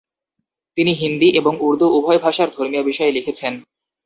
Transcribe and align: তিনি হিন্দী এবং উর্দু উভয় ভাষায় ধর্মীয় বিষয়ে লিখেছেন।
তিনি 0.77 0.91
হিন্দী 0.93 1.29
এবং 1.31 1.53
উর্দু 1.59 1.85
উভয় 1.97 2.19
ভাষায় 2.19 2.51
ধর্মীয় 2.55 2.83
বিষয়ে 2.83 3.11
লিখেছেন। 3.11 3.53